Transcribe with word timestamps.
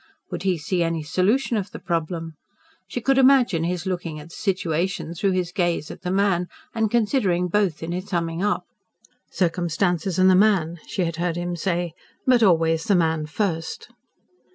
Would 0.31 0.41
he 0.41 0.57
see 0.57 0.81
any 0.81 1.03
solution 1.03 1.57
of 1.57 1.69
the 1.69 1.77
problem? 1.77 2.33
She 2.87 3.01
could 3.01 3.19
imagine 3.19 3.65
his 3.65 3.85
looking 3.85 4.19
at 4.19 4.29
the 4.29 4.35
situation 4.35 5.13
through 5.13 5.33
his 5.33 5.51
gaze 5.51 5.91
at 5.91 6.01
the 6.01 6.09
man, 6.09 6.47
and 6.73 6.89
considering 6.89 7.47
both 7.49 7.83
in 7.83 7.91
his 7.91 8.07
summing 8.07 8.41
up. 8.41 8.63
"Circumstances 9.29 10.17
and 10.17 10.27
the 10.27 10.33
man," 10.33 10.79
she 10.87 11.05
had 11.05 11.17
heard 11.17 11.35
him 11.35 11.55
say. 11.55 11.93
"But 12.25 12.41
always 12.41 12.85
the 12.85 12.95
man 12.95 13.27
first." 13.27 13.89